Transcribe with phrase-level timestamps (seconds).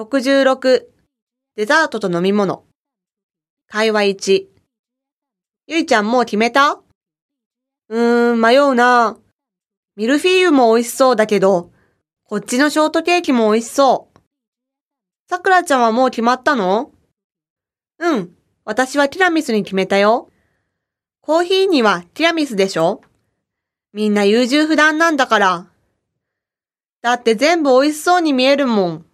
[0.00, 0.86] 66
[1.56, 2.64] デザートと飲み物
[3.68, 4.46] 会話1
[5.66, 6.80] ゆいちゃんもう決めた？
[7.90, 9.18] うーん、迷うな。
[9.96, 11.70] ミルフィーユも美味しそうだけど、
[12.24, 14.20] こっちのショートケーキも美味しそう。
[15.28, 16.92] さくらちゃんはもう決まったの？
[17.98, 18.30] うん、
[18.64, 20.30] 私はティラミスに決めたよ。
[21.20, 23.02] コーヒーにはティラミスでしょ？
[23.92, 25.66] みんな優柔不断なんだから。
[27.02, 29.06] だって全部美味しそうに見えるもん。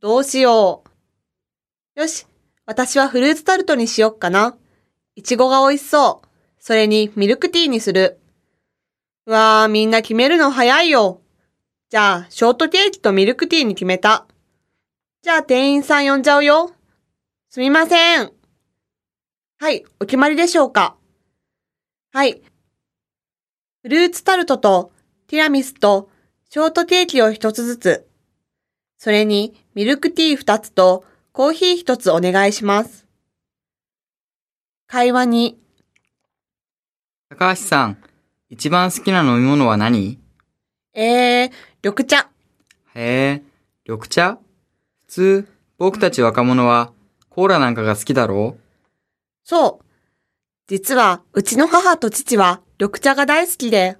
[0.00, 0.82] どうしよ
[1.96, 2.00] う。
[2.00, 2.26] よし、
[2.64, 4.56] 私はフルーツタルトにしよっかな。
[5.14, 6.28] いちごが美味しそう。
[6.58, 8.18] それにミルクティーにする。
[9.26, 11.20] うわー、みんな決めるの早いよ。
[11.90, 14.26] じゃあ、ショートケーキとミルクティーに決めた。
[15.20, 16.72] じゃあ、店員さん呼んじゃうよ。
[17.50, 18.32] すみません。
[19.58, 20.96] はい、お決まりでしょうか。
[22.12, 22.40] はい。
[23.82, 24.92] フルーツタルトと
[25.26, 26.08] ティラミスと
[26.48, 28.09] ショートケーキを一つずつ。
[29.02, 33.06] それにミルクティー二つとコーヒー一つお願いします。
[34.86, 35.58] 会話に、
[37.30, 37.96] 高橋さん、
[38.50, 40.18] 一番好きな飲み物は何？
[40.92, 41.50] えー、
[41.82, 42.28] 緑茶。
[42.94, 43.42] へえ、
[43.88, 44.38] 緑茶？
[44.98, 46.92] 普通、僕たち若者は
[47.30, 48.60] コーラなんかが好きだろう？
[49.44, 49.84] そう。
[50.66, 53.96] 実は、うちの母と父は緑茶が大好きで。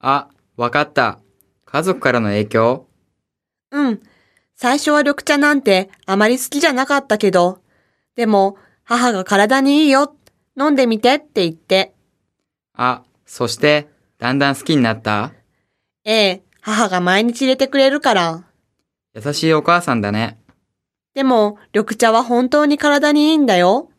[0.00, 1.18] あ、わかった。
[1.64, 2.86] 家族からの影響？
[3.72, 4.02] うん。
[4.54, 7.58] 最初は緑茶なんてあまり好きじゃなかったけど、
[8.14, 10.14] でも母が体にいいよ、
[10.56, 11.94] 飲んでみてって言って、
[12.74, 15.32] あ、そして、だんだん好きになった？
[16.04, 18.44] ええ、母が毎日入れてくれるから。
[19.14, 20.38] 優しいお母さんだね。
[21.14, 23.90] でも緑茶は本当に体にいいんだよ。